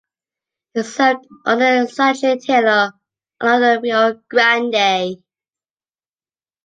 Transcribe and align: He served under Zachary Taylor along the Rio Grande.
He 0.73 0.81
served 0.81 1.27
under 1.45 1.85
Zachary 1.85 2.39
Taylor 2.39 2.93
along 3.39 3.61
the 3.61 3.79
Rio 3.83 4.13
Grande. 4.27 5.21